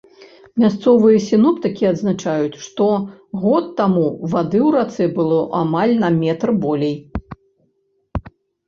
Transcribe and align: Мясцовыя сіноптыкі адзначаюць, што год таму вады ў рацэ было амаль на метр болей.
Мясцовыя 0.61 1.17
сіноптыкі 1.25 1.83
адзначаюць, 1.89 2.61
што 2.65 2.87
год 3.45 3.69
таму 3.83 4.07
вады 4.33 4.59
ў 4.67 4.69
рацэ 4.79 5.03
было 5.21 5.39
амаль 5.61 5.93
на 6.07 6.13
метр 6.21 6.49
болей. 6.67 6.95